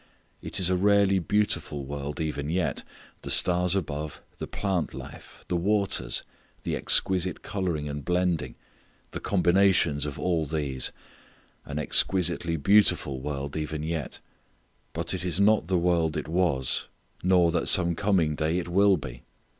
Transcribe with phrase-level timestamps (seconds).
[0.41, 2.81] It is a rarely beautiful world even yet
[3.21, 6.23] the stars above, the plant life, the waters,
[6.63, 8.55] the exquisite colouring and blending,
[9.11, 10.91] the combinations of all these
[11.65, 14.19] an exquisitely beautiful world even yet.
[14.91, 16.87] But it is not the world it was,
[17.21, 19.21] nor that some coming day it will be.